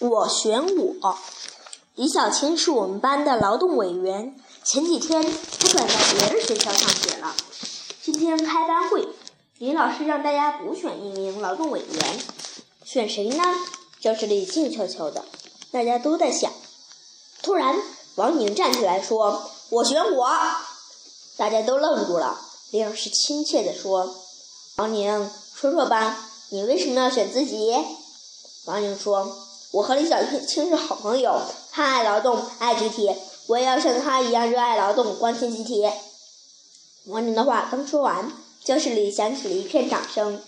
[0.00, 1.18] 我选我。
[1.94, 4.34] 李小青是我们班的劳动委员，
[4.64, 7.34] 前几天他转到别的学校上学了。
[8.02, 9.06] 今天开班会，
[9.58, 12.18] 李老师让大家补选一名劳动委员，
[12.82, 13.44] 选谁呢？
[14.00, 15.22] 教室里静悄悄的，
[15.70, 16.50] 大家都在想。
[17.42, 17.76] 突然，
[18.14, 20.30] 王宁站起来说：“我选我。”
[21.36, 22.40] 大家都愣住了。
[22.70, 24.14] 李老师亲切地说
[24.76, 26.16] ：“王宁，说说吧，
[26.48, 27.74] 你为什么要选自己？”
[28.64, 29.36] 王宁说
[29.72, 33.08] ：“我和李小青是好朋友，他爱劳动，爱集体，
[33.46, 35.88] 我也要像他一样热爱劳动，关心集体。”
[37.06, 38.32] 王宁的话刚说完，
[38.64, 40.42] 教室里响起了一片掌声。